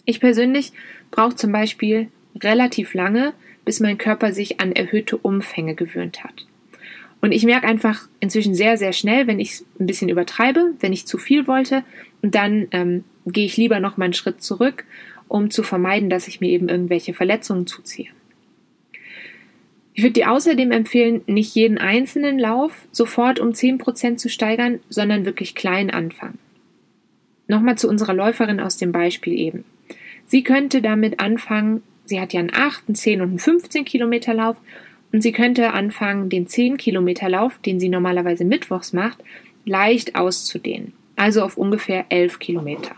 Ich 0.05 0.19
persönlich 0.19 0.73
brauche 1.11 1.35
zum 1.35 1.51
Beispiel 1.51 2.07
relativ 2.41 2.95
lange, 2.95 3.33
bis 3.63 3.79
mein 3.79 3.99
Körper 3.99 4.33
sich 4.33 4.59
an 4.59 4.71
erhöhte 4.71 5.17
Umfänge 5.17 5.75
gewöhnt 5.75 6.23
hat. 6.23 6.47
Und 7.21 7.31
ich 7.31 7.43
merke 7.43 7.67
einfach 7.67 8.07
inzwischen 8.19 8.55
sehr, 8.55 8.77
sehr 8.77 8.93
schnell, 8.93 9.27
wenn 9.27 9.39
ich 9.39 9.51
es 9.51 9.65
ein 9.79 9.85
bisschen 9.85 10.09
übertreibe, 10.09 10.73
wenn 10.79 10.93
ich 10.93 11.05
zu 11.05 11.19
viel 11.19 11.45
wollte. 11.45 11.83
Und 12.23 12.33
dann 12.33 12.69
ähm, 12.71 13.03
gehe 13.27 13.45
ich 13.45 13.55
lieber 13.55 13.79
noch 13.79 13.97
mal 13.97 14.05
einen 14.05 14.13
Schritt 14.15 14.41
zurück, 14.41 14.83
um 15.27 15.51
zu 15.51 15.61
vermeiden, 15.61 16.09
dass 16.09 16.27
ich 16.27 16.41
mir 16.41 16.49
eben 16.49 16.69
irgendwelche 16.69 17.13
Verletzungen 17.13 17.67
zuziehe. 17.67 18.09
Ich 19.99 20.03
würde 20.03 20.13
dir 20.13 20.31
außerdem 20.31 20.71
empfehlen, 20.71 21.23
nicht 21.27 21.53
jeden 21.55 21.77
einzelnen 21.77 22.39
Lauf 22.39 22.87
sofort 22.89 23.37
um 23.37 23.49
10% 23.49 24.15
zu 24.15 24.29
steigern, 24.29 24.79
sondern 24.87 25.25
wirklich 25.25 25.55
klein 25.55 25.89
anfangen. 25.89 26.39
Nochmal 27.49 27.77
zu 27.77 27.89
unserer 27.89 28.13
Läuferin 28.13 28.61
aus 28.61 28.77
dem 28.77 28.93
Beispiel 28.93 29.37
eben. 29.37 29.65
Sie 30.25 30.41
könnte 30.41 30.81
damit 30.81 31.19
anfangen, 31.19 31.83
sie 32.05 32.21
hat 32.21 32.31
ja 32.31 32.39
einen 32.39 32.53
8, 32.53 32.83
einen 32.87 32.95
10 32.95 33.19
und 33.19 33.27
einen 33.27 33.39
15 33.39 33.83
Kilometer 33.83 34.33
Lauf 34.33 34.55
und 35.11 35.21
sie 35.21 35.33
könnte 35.33 35.73
anfangen, 35.73 36.29
den 36.29 36.47
10 36.47 36.77
Kilometer 36.77 37.27
Lauf, 37.27 37.57
den 37.57 37.81
sie 37.81 37.89
normalerweise 37.89 38.45
mittwochs 38.45 38.93
macht, 38.93 39.21
leicht 39.65 40.15
auszudehnen. 40.15 40.93
Also 41.17 41.43
auf 41.43 41.57
ungefähr 41.57 42.05
11 42.07 42.39
Kilometer. 42.39 42.95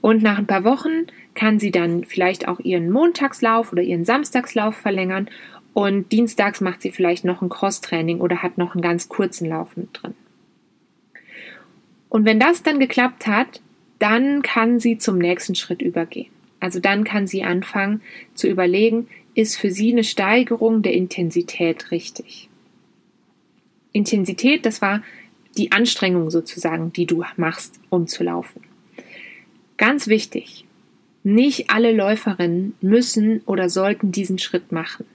Und 0.00 0.22
nach 0.22 0.38
ein 0.38 0.46
paar 0.46 0.64
Wochen 0.64 1.08
kann 1.34 1.58
sie 1.58 1.70
dann 1.70 2.04
vielleicht 2.04 2.48
auch 2.48 2.58
ihren 2.60 2.90
Montagslauf 2.90 3.70
oder 3.70 3.82
ihren 3.82 4.06
Samstagslauf 4.06 4.74
verlängern 4.74 5.28
und 5.72 6.10
dienstags 6.12 6.60
macht 6.60 6.82
sie 6.82 6.90
vielleicht 6.90 7.24
noch 7.24 7.42
ein 7.42 7.48
Cross-Training 7.48 8.20
oder 8.20 8.42
hat 8.42 8.58
noch 8.58 8.74
einen 8.74 8.82
ganz 8.82 9.08
kurzen 9.08 9.48
Lauf 9.48 9.76
mit 9.76 9.88
drin. 9.92 10.14
Und 12.08 12.24
wenn 12.24 12.40
das 12.40 12.62
dann 12.62 12.80
geklappt 12.80 13.26
hat, 13.26 13.60
dann 13.98 14.42
kann 14.42 14.80
sie 14.80 14.98
zum 14.98 15.18
nächsten 15.18 15.54
Schritt 15.54 15.80
übergehen. 15.80 16.30
Also 16.58 16.80
dann 16.80 17.04
kann 17.04 17.26
sie 17.26 17.42
anfangen 17.42 18.02
zu 18.34 18.48
überlegen, 18.48 19.08
ist 19.34 19.56
für 19.56 19.70
sie 19.70 19.92
eine 19.92 20.04
Steigerung 20.04 20.82
der 20.82 20.92
Intensität 20.92 21.90
richtig. 21.90 22.48
Intensität, 23.92 24.66
das 24.66 24.82
war 24.82 25.02
die 25.56 25.72
Anstrengung 25.72 26.30
sozusagen, 26.30 26.92
die 26.92 27.06
du 27.06 27.24
machst, 27.36 27.80
um 27.88 28.06
zu 28.06 28.24
laufen. 28.24 28.62
Ganz 29.76 30.08
wichtig, 30.08 30.64
nicht 31.22 31.70
alle 31.70 31.92
Läuferinnen 31.92 32.74
müssen 32.80 33.40
oder 33.46 33.68
sollten 33.68 34.12
diesen 34.12 34.38
Schritt 34.38 34.72
machen. 34.72 35.06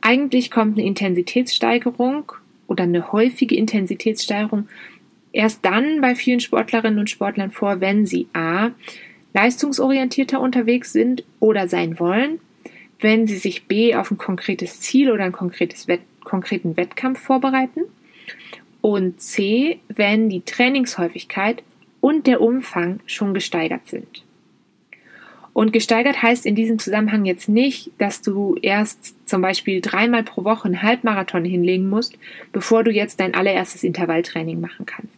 Eigentlich 0.00 0.50
kommt 0.50 0.78
eine 0.78 0.86
Intensitätssteigerung 0.86 2.32
oder 2.66 2.84
eine 2.84 3.12
häufige 3.12 3.56
Intensitätssteigerung 3.56 4.68
erst 5.32 5.64
dann 5.64 6.00
bei 6.00 6.14
vielen 6.14 6.40
Sportlerinnen 6.40 6.98
und 6.98 7.10
Sportlern 7.10 7.50
vor, 7.50 7.80
wenn 7.80 8.06
sie 8.06 8.28
a. 8.32 8.70
leistungsorientierter 9.34 10.40
unterwegs 10.40 10.92
sind 10.92 11.24
oder 11.40 11.68
sein 11.68 11.98
wollen, 11.98 12.40
wenn 13.00 13.26
sie 13.26 13.36
sich 13.36 13.66
b. 13.66 13.94
auf 13.94 14.10
ein 14.10 14.18
konkretes 14.18 14.80
Ziel 14.80 15.10
oder 15.10 15.24
einen 15.24 15.34
Wett 15.34 16.00
konkreten 16.24 16.76
Wettkampf 16.76 17.20
vorbereiten 17.20 17.80
und 18.82 19.20
c. 19.20 19.80
wenn 19.88 20.28
die 20.28 20.42
Trainingshäufigkeit 20.42 21.62
und 22.00 22.26
der 22.26 22.40
Umfang 22.40 23.00
schon 23.06 23.32
gesteigert 23.32 23.86
sind. 23.88 24.24
Und 25.58 25.72
gesteigert 25.72 26.22
heißt 26.22 26.46
in 26.46 26.54
diesem 26.54 26.78
Zusammenhang 26.78 27.24
jetzt 27.24 27.48
nicht, 27.48 27.90
dass 27.98 28.22
du 28.22 28.56
erst 28.62 29.16
zum 29.28 29.42
Beispiel 29.42 29.80
dreimal 29.80 30.22
pro 30.22 30.44
Woche 30.44 30.66
einen 30.66 30.82
Halbmarathon 30.82 31.44
hinlegen 31.44 31.88
musst, 31.88 32.16
bevor 32.52 32.84
du 32.84 32.92
jetzt 32.92 33.18
dein 33.18 33.34
allererstes 33.34 33.82
Intervalltraining 33.82 34.60
machen 34.60 34.86
kannst. 34.86 35.16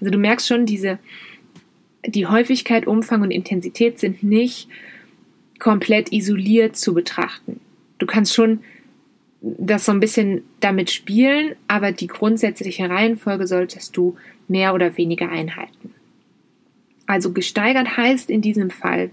Also 0.00 0.10
du 0.10 0.16
merkst 0.16 0.48
schon, 0.48 0.64
diese, 0.64 0.98
die 2.06 2.24
Häufigkeit, 2.24 2.86
Umfang 2.86 3.20
und 3.20 3.30
Intensität 3.30 3.98
sind 3.98 4.22
nicht 4.22 4.70
komplett 5.58 6.12
isoliert 6.14 6.74
zu 6.74 6.94
betrachten. 6.94 7.60
Du 7.98 8.06
kannst 8.06 8.32
schon 8.32 8.60
das 9.42 9.84
so 9.84 9.92
ein 9.92 10.00
bisschen 10.00 10.44
damit 10.60 10.90
spielen, 10.90 11.56
aber 11.66 11.92
die 11.92 12.06
grundsätzliche 12.06 12.88
Reihenfolge 12.88 13.46
solltest 13.46 13.94
du 13.98 14.16
mehr 14.48 14.72
oder 14.72 14.96
weniger 14.96 15.28
einhalten. 15.28 15.92
Also 17.06 17.34
gesteigert 17.34 17.98
heißt 17.98 18.30
in 18.30 18.40
diesem 18.40 18.70
Fall 18.70 19.10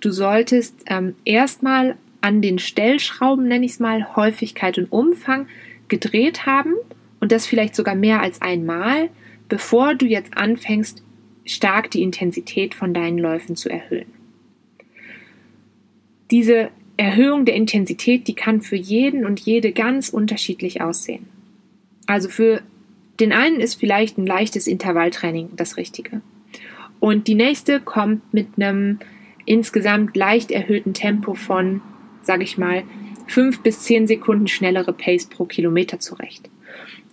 Du 0.00 0.10
solltest 0.10 0.74
ähm, 0.86 1.14
erstmal 1.24 1.96
an 2.20 2.42
den 2.42 2.58
Stellschrauben, 2.58 3.46
nenne 3.46 3.64
ich 3.64 3.72
es 3.72 3.80
mal, 3.80 4.16
Häufigkeit 4.16 4.78
und 4.78 4.90
Umfang 4.92 5.46
gedreht 5.88 6.46
haben 6.46 6.74
und 7.20 7.32
das 7.32 7.46
vielleicht 7.46 7.74
sogar 7.74 7.94
mehr 7.94 8.20
als 8.20 8.42
einmal, 8.42 9.10
bevor 9.48 9.94
du 9.94 10.06
jetzt 10.06 10.36
anfängst, 10.36 11.02
stark 11.44 11.90
die 11.90 12.02
Intensität 12.02 12.74
von 12.74 12.92
deinen 12.92 13.18
Läufen 13.18 13.56
zu 13.56 13.68
erhöhen. 13.68 14.06
Diese 16.30 16.70
Erhöhung 16.96 17.44
der 17.44 17.54
Intensität, 17.54 18.26
die 18.26 18.34
kann 18.34 18.62
für 18.62 18.76
jeden 18.76 19.24
und 19.24 19.38
jede 19.40 19.72
ganz 19.72 20.08
unterschiedlich 20.08 20.80
aussehen. 20.80 21.28
Also 22.06 22.28
für 22.28 22.62
den 23.20 23.32
einen 23.32 23.60
ist 23.60 23.74
vielleicht 23.74 24.18
ein 24.18 24.26
leichtes 24.26 24.66
Intervalltraining 24.66 25.50
das 25.56 25.76
Richtige. 25.76 26.20
Und 26.98 27.28
die 27.28 27.34
nächste 27.34 27.80
kommt 27.80 28.32
mit 28.32 28.48
einem 28.56 28.98
insgesamt 29.46 30.16
leicht 30.16 30.50
erhöhten 30.50 30.92
Tempo 30.92 31.34
von, 31.34 31.80
sage 32.22 32.44
ich 32.44 32.58
mal, 32.58 32.82
fünf 33.26 33.60
bis 33.60 33.80
zehn 33.80 34.06
Sekunden 34.06 34.48
schnellere 34.48 34.92
Pace 34.92 35.26
pro 35.26 35.46
Kilometer 35.46 35.98
zurecht. 35.98 36.50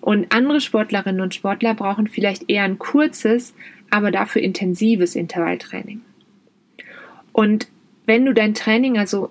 Und 0.02 0.34
andere 0.34 0.60
Sportlerinnen 0.60 1.22
und 1.22 1.34
Sportler 1.34 1.74
brauchen 1.74 2.08
vielleicht 2.08 2.50
eher 2.50 2.64
ein 2.64 2.78
kurzes, 2.78 3.54
aber 3.90 4.12
dafür 4.12 4.42
intensives 4.42 5.16
Intervalltraining. 5.16 6.02
Und 7.32 7.68
wenn 8.06 8.26
du 8.26 8.34
dein 8.34 8.54
Training 8.54 8.98
also 8.98 9.30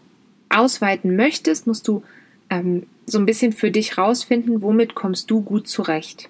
ausweiten 0.49 1.15
möchtest, 1.15 1.67
musst 1.67 1.87
du 1.89 2.03
ähm, 2.49 2.87
so 3.07 3.19
ein 3.19 3.27
bisschen 3.27 3.53
für 3.53 3.71
dich 3.71 3.99
rausfinden, 3.99 4.63
womit 4.63 4.95
kommst 4.95 5.31
du 5.31 5.43
gut 5.43 5.69
zurecht. 5.69 6.29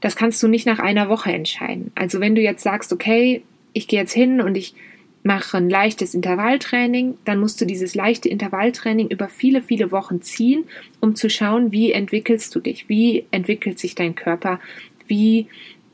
Das 0.00 0.16
kannst 0.16 0.42
du 0.42 0.48
nicht 0.48 0.66
nach 0.66 0.78
einer 0.78 1.08
Woche 1.08 1.32
entscheiden. 1.32 1.92
Also 1.94 2.20
wenn 2.20 2.34
du 2.34 2.40
jetzt 2.40 2.62
sagst, 2.62 2.92
okay, 2.92 3.42
ich 3.72 3.88
gehe 3.88 4.00
jetzt 4.00 4.12
hin 4.12 4.40
und 4.40 4.56
ich 4.56 4.74
mache 5.22 5.56
ein 5.56 5.70
leichtes 5.70 6.14
Intervalltraining, 6.14 7.16
dann 7.24 7.38
musst 7.38 7.60
du 7.60 7.64
dieses 7.64 7.94
leichte 7.94 8.28
Intervalltraining 8.28 9.08
über 9.08 9.28
viele, 9.28 9.62
viele 9.62 9.92
Wochen 9.92 10.20
ziehen, 10.20 10.64
um 11.00 11.14
zu 11.14 11.30
schauen, 11.30 11.70
wie 11.70 11.92
entwickelst 11.92 12.54
du 12.54 12.60
dich, 12.60 12.88
wie 12.88 13.26
entwickelt 13.30 13.78
sich 13.78 13.94
dein 13.94 14.14
Körper, 14.14 14.58
wie 15.06 15.46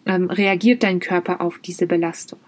ähm, 0.06 0.30
reagiert 0.30 0.82
dein 0.82 1.00
Körper 1.00 1.40
auf 1.40 1.58
diese 1.58 1.86
Belastung. 1.86 2.38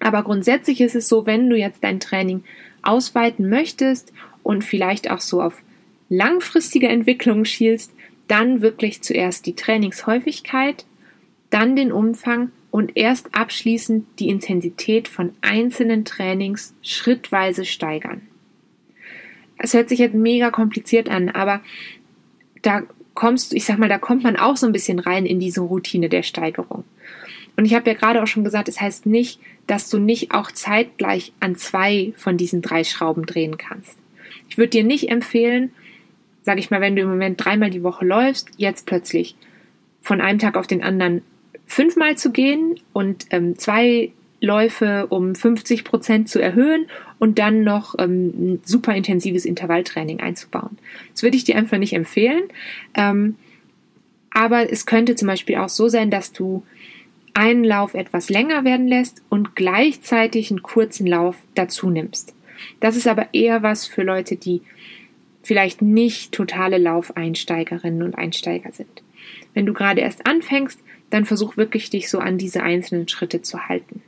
Aber 0.00 0.22
grundsätzlich 0.22 0.80
ist 0.80 0.96
es 0.96 1.08
so, 1.08 1.26
wenn 1.26 1.48
du 1.48 1.56
jetzt 1.56 1.84
dein 1.84 2.00
Training 2.00 2.42
ausweiten 2.82 3.48
möchtest 3.48 4.12
und 4.42 4.64
vielleicht 4.64 5.10
auch 5.10 5.20
so 5.20 5.40
auf 5.42 5.62
langfristige 6.08 6.88
Entwicklungen 6.88 7.44
schielst, 7.44 7.92
dann 8.26 8.62
wirklich 8.62 9.02
zuerst 9.02 9.46
die 9.46 9.54
Trainingshäufigkeit, 9.54 10.86
dann 11.50 11.76
den 11.76 11.92
Umfang 11.92 12.50
und 12.72 12.96
erst 12.96 13.34
abschließend 13.34 14.06
die 14.18 14.30
Intensität 14.30 15.06
von 15.06 15.34
einzelnen 15.42 16.06
Trainings 16.06 16.74
schrittweise 16.80 17.66
steigern. 17.66 18.22
Es 19.58 19.74
hört 19.74 19.90
sich 19.90 19.98
jetzt 19.98 20.14
mega 20.14 20.50
kompliziert 20.50 21.10
an, 21.10 21.28
aber 21.28 21.60
da 22.62 22.82
kommst 23.12 23.52
ich 23.52 23.66
sag 23.66 23.78
mal, 23.78 23.90
da 23.90 23.98
kommt 23.98 24.24
man 24.24 24.36
auch 24.36 24.56
so 24.56 24.66
ein 24.66 24.72
bisschen 24.72 24.98
rein 24.98 25.26
in 25.26 25.38
diese 25.38 25.60
Routine 25.60 26.08
der 26.08 26.22
Steigerung. 26.22 26.84
Und 27.56 27.66
ich 27.66 27.74
habe 27.74 27.90
ja 27.90 27.94
gerade 27.94 28.22
auch 28.22 28.26
schon 28.26 28.42
gesagt, 28.42 28.68
es 28.68 28.80
heißt 28.80 29.04
nicht, 29.04 29.38
dass 29.66 29.90
du 29.90 29.98
nicht 29.98 30.32
auch 30.32 30.50
zeitgleich 30.50 31.34
an 31.40 31.56
zwei 31.56 32.14
von 32.16 32.38
diesen 32.38 32.62
drei 32.62 32.84
Schrauben 32.84 33.26
drehen 33.26 33.58
kannst. 33.58 33.98
Ich 34.48 34.56
würde 34.56 34.70
dir 34.70 34.84
nicht 34.84 35.10
empfehlen, 35.10 35.72
sage 36.42 36.60
ich 36.60 36.70
mal, 36.70 36.80
wenn 36.80 36.96
du 36.96 37.02
im 37.02 37.10
Moment 37.10 37.44
dreimal 37.44 37.68
die 37.68 37.82
Woche 37.82 38.06
läufst, 38.06 38.48
jetzt 38.56 38.86
plötzlich 38.86 39.36
von 40.00 40.22
einem 40.22 40.38
Tag 40.38 40.56
auf 40.56 40.66
den 40.66 40.82
anderen 40.82 41.20
fünfmal 41.66 42.16
zu 42.16 42.32
gehen 42.32 42.80
und 42.92 43.26
ähm, 43.30 43.58
zwei 43.58 44.12
Läufe 44.40 45.06
um 45.08 45.34
50 45.34 45.84
Prozent 45.84 46.28
zu 46.28 46.40
erhöhen 46.40 46.86
und 47.18 47.38
dann 47.38 47.62
noch 47.62 47.94
ähm, 47.98 48.32
ein 48.36 48.60
super 48.64 48.94
intensives 48.94 49.44
Intervalltraining 49.44 50.20
einzubauen. 50.20 50.78
Das 51.12 51.22
würde 51.22 51.36
ich 51.36 51.44
dir 51.44 51.56
einfach 51.56 51.78
nicht 51.78 51.92
empfehlen. 51.92 52.42
Ähm, 52.94 53.36
aber 54.30 54.70
es 54.72 54.86
könnte 54.86 55.14
zum 55.14 55.28
Beispiel 55.28 55.56
auch 55.56 55.68
so 55.68 55.88
sein, 55.88 56.10
dass 56.10 56.32
du 56.32 56.64
einen 57.34 57.64
Lauf 57.64 57.94
etwas 57.94 58.28
länger 58.28 58.64
werden 58.64 58.88
lässt 58.88 59.22
und 59.28 59.54
gleichzeitig 59.56 60.50
einen 60.50 60.62
kurzen 60.62 61.06
Lauf 61.06 61.36
dazu 61.54 61.90
nimmst. 61.90 62.34
Das 62.80 62.96
ist 62.96 63.06
aber 63.06 63.32
eher 63.32 63.62
was 63.62 63.86
für 63.86 64.02
Leute, 64.02 64.36
die 64.36 64.62
vielleicht 65.42 65.82
nicht 65.82 66.32
totale 66.32 66.78
Laufeinsteigerinnen 66.78 68.02
und 68.02 68.16
Einsteiger 68.16 68.72
sind. 68.72 69.02
Wenn 69.54 69.66
du 69.66 69.72
gerade 69.72 70.00
erst 70.00 70.26
anfängst, 70.26 70.80
dann 71.12 71.26
versuch 71.26 71.56
wirklich 71.56 71.90
dich 71.90 72.08
so 72.08 72.18
an 72.18 72.38
diese 72.38 72.62
einzelnen 72.62 73.06
Schritte 73.06 73.42
zu 73.42 73.68
halten. 73.68 74.02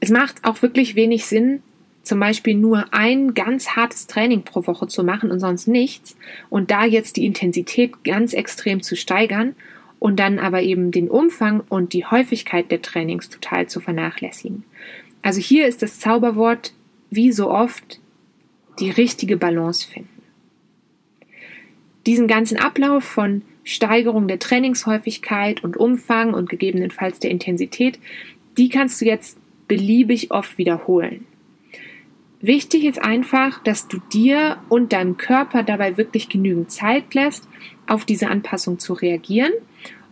Es 0.00 0.10
macht 0.10 0.44
auch 0.44 0.62
wirklich 0.62 0.94
wenig 0.94 1.26
Sinn, 1.26 1.62
zum 2.02 2.18
Beispiel 2.18 2.54
nur 2.54 2.94
ein 2.94 3.34
ganz 3.34 3.70
hartes 3.70 4.06
Training 4.06 4.42
pro 4.42 4.66
Woche 4.66 4.88
zu 4.88 5.04
machen 5.04 5.30
und 5.30 5.40
sonst 5.40 5.68
nichts 5.68 6.16
und 6.48 6.70
da 6.70 6.86
jetzt 6.86 7.16
die 7.16 7.26
Intensität 7.26 8.04
ganz 8.04 8.32
extrem 8.32 8.82
zu 8.82 8.96
steigern 8.96 9.54
und 9.98 10.18
dann 10.18 10.38
aber 10.38 10.62
eben 10.62 10.92
den 10.92 11.10
Umfang 11.10 11.60
und 11.68 11.92
die 11.92 12.06
Häufigkeit 12.06 12.70
der 12.70 12.80
Trainings 12.80 13.28
total 13.28 13.68
zu 13.68 13.80
vernachlässigen. 13.80 14.64
Also 15.20 15.40
hier 15.40 15.66
ist 15.66 15.82
das 15.82 15.98
Zauberwort, 15.98 16.72
wie 17.10 17.32
so 17.32 17.50
oft, 17.50 18.00
die 18.78 18.90
richtige 18.90 19.36
Balance 19.36 19.86
finden. 19.86 20.22
Diesen 22.06 22.28
ganzen 22.28 22.56
Ablauf 22.56 23.04
von 23.04 23.42
Steigerung 23.68 24.28
der 24.28 24.38
Trainingshäufigkeit 24.38 25.62
und 25.62 25.76
Umfang 25.76 26.32
und 26.32 26.48
gegebenenfalls 26.48 27.18
der 27.18 27.30
Intensität, 27.30 27.98
die 28.56 28.70
kannst 28.70 28.98
du 29.00 29.04
jetzt 29.04 29.38
beliebig 29.68 30.30
oft 30.30 30.56
wiederholen. 30.56 31.26
Wichtig 32.40 32.84
ist 32.84 33.02
einfach, 33.02 33.62
dass 33.62 33.86
du 33.86 33.98
dir 34.10 34.56
und 34.70 34.94
deinem 34.94 35.18
Körper 35.18 35.64
dabei 35.64 35.98
wirklich 35.98 36.30
genügend 36.30 36.70
Zeit 36.70 37.12
lässt, 37.12 37.46
auf 37.86 38.06
diese 38.06 38.28
Anpassung 38.30 38.78
zu 38.78 38.94
reagieren 38.94 39.52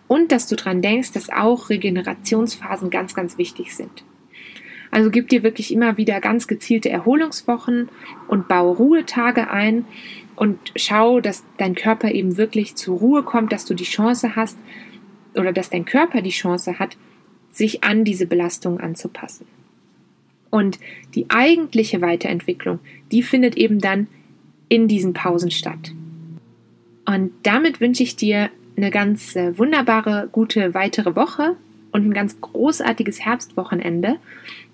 und 0.07 0.33
dass 0.33 0.49
du 0.49 0.57
daran 0.57 0.83
denkst, 0.83 1.13
dass 1.13 1.31
auch 1.31 1.71
Regenerationsphasen 1.71 2.91
ganz, 2.91 3.15
ganz 3.15 3.39
wichtig 3.39 3.75
sind. 3.75 4.05
Also 4.91 5.11
gib 5.11 5.31
dir 5.31 5.43
wirklich 5.43 5.73
immer 5.73 5.97
wieder 5.97 6.21
ganz 6.21 6.47
gezielte 6.47 6.91
Erholungswochen 6.91 7.89
und 8.29 8.49
baue 8.49 8.77
Ruhetage 8.77 9.51
ein 9.51 9.87
und 10.37 10.59
schau, 10.77 11.21
dass 11.21 11.45
dein 11.57 11.75
Körper 11.75 12.13
eben 12.13 12.37
wirklich 12.37 12.77
zur 12.77 12.99
Ruhe 12.99 13.23
kommt, 13.23 13.53
dass 13.53 13.65
du 13.65 13.75
die 13.75 13.85
Chance 13.85 14.37
hast 14.37 14.59
oder 15.35 15.53
dass 15.53 15.71
dein 15.71 15.85
Körper 15.85 16.23
die 16.23 16.31
Chance 16.31 16.79
hat, 16.79 16.97
sich 17.51 17.83
an 17.83 18.05
diese 18.05 18.27
Belastung 18.27 18.79
anzupassen. 18.81 19.47
Und 20.51 20.79
die 21.15 21.27
eigentliche 21.31 22.01
Weiterentwicklung, 22.01 22.79
die 23.11 23.23
findet 23.23 23.57
eben 23.57 23.79
dann 23.79 24.09
in 24.69 24.89
diesen 24.89 25.13
Pausen 25.13 25.51
statt. 25.51 25.93
Und 27.07 27.33
damit 27.43 27.81
wünsche 27.81 28.03
ich 28.03 28.17
dir 28.17 28.51
eine 28.77 28.91
ganz 28.91 29.37
äh, 29.37 29.57
wunderbare, 29.59 30.29
gute 30.31 30.75
weitere 30.75 31.17
Woche 31.17 31.57
und 31.97 32.07
ein 32.07 32.13
ganz 32.13 32.39
großartiges 32.43 33.25
Herbstwochenende. 33.25 34.17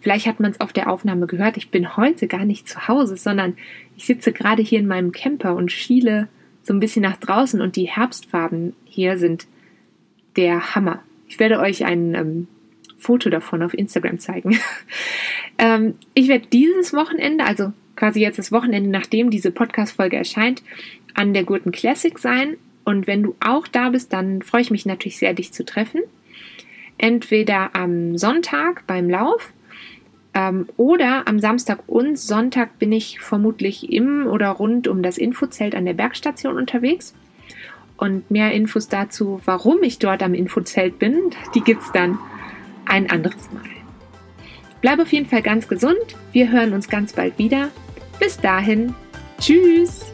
Vielleicht 0.00 0.26
hat 0.26 0.40
man 0.40 0.50
es 0.50 0.60
auf 0.60 0.72
der 0.72 0.90
Aufnahme 0.90 1.28
gehört, 1.28 1.56
ich 1.56 1.70
bin 1.70 1.96
heute 1.96 2.26
gar 2.26 2.44
nicht 2.44 2.68
zu 2.68 2.88
Hause, 2.88 3.16
sondern 3.16 3.56
ich 3.96 4.06
sitze 4.06 4.32
gerade 4.32 4.60
hier 4.60 4.80
in 4.80 4.88
meinem 4.88 5.12
Camper 5.12 5.54
und 5.54 5.70
schiele 5.70 6.26
so 6.64 6.74
ein 6.74 6.80
bisschen 6.80 7.02
nach 7.02 7.16
draußen 7.16 7.60
und 7.60 7.76
die 7.76 7.88
Herbstfarben 7.88 8.74
hier 8.84 9.18
sind 9.18 9.46
der 10.34 10.74
Hammer. 10.74 11.00
Ich 11.28 11.38
werde 11.38 11.60
euch 11.60 11.84
ein 11.84 12.14
ähm, 12.16 12.48
Foto 12.98 13.30
davon 13.30 13.62
auf 13.62 13.72
Instagram 13.72 14.18
zeigen. 14.18 14.58
ähm, 15.58 15.94
ich 16.14 16.26
werde 16.26 16.48
dieses 16.52 16.92
Wochenende, 16.92 17.44
also 17.44 17.72
quasi 17.94 18.20
jetzt 18.20 18.40
das 18.40 18.50
Wochenende, 18.50 18.90
nachdem 18.90 19.30
diese 19.30 19.52
Podcast-Folge 19.52 20.16
erscheint, 20.16 20.64
an 21.14 21.34
der 21.34 21.44
Gurten 21.44 21.70
Classic 21.70 22.18
sein. 22.18 22.56
Und 22.84 23.06
wenn 23.06 23.22
du 23.22 23.36
auch 23.38 23.68
da 23.68 23.90
bist, 23.90 24.12
dann 24.12 24.42
freue 24.42 24.62
ich 24.62 24.72
mich 24.72 24.86
natürlich 24.86 25.18
sehr, 25.18 25.34
dich 25.34 25.52
zu 25.52 25.64
treffen. 25.64 26.00
Entweder 27.02 27.74
am 27.74 28.16
Sonntag 28.16 28.86
beim 28.86 29.10
Lauf 29.10 29.52
ähm, 30.34 30.68
oder 30.76 31.26
am 31.26 31.40
Samstag 31.40 31.80
und 31.88 32.16
Sonntag 32.16 32.78
bin 32.78 32.92
ich 32.92 33.18
vermutlich 33.18 33.92
im 33.92 34.28
oder 34.28 34.50
rund 34.50 34.86
um 34.86 35.02
das 35.02 35.18
Infozelt 35.18 35.74
an 35.74 35.84
der 35.84 35.94
Bergstation 35.94 36.56
unterwegs. 36.56 37.12
Und 37.96 38.30
mehr 38.30 38.52
Infos 38.52 38.86
dazu, 38.86 39.40
warum 39.46 39.82
ich 39.82 39.98
dort 39.98 40.22
am 40.22 40.32
Infozelt 40.32 41.00
bin, 41.00 41.18
die 41.56 41.62
gibt 41.62 41.82
es 41.82 41.90
dann 41.90 42.20
ein 42.86 43.10
anderes 43.10 43.50
Mal. 43.50 43.64
Bleib 44.80 45.00
auf 45.00 45.12
jeden 45.12 45.26
Fall 45.26 45.42
ganz 45.42 45.66
gesund. 45.66 45.98
Wir 46.30 46.52
hören 46.52 46.72
uns 46.72 46.88
ganz 46.88 47.14
bald 47.14 47.36
wieder. 47.36 47.70
Bis 48.20 48.36
dahin. 48.36 48.94
Tschüss. 49.40 50.12